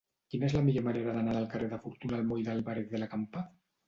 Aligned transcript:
Quina 0.33 0.45
és 0.45 0.53
la 0.55 0.61
millor 0.69 0.85
manera 0.85 1.11
d'anar 1.17 1.35
del 1.35 1.45
carrer 1.51 1.67
de 1.73 1.79
Fortuna 1.83 2.17
al 2.21 2.25
moll 2.31 2.41
d'Álvarez 2.47 2.89
de 2.95 3.03
la 3.03 3.09
Campa? 3.13 3.45